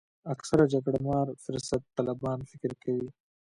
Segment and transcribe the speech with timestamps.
[0.33, 3.09] اکثره جګړه مار فرصت طلبان فکر کوي.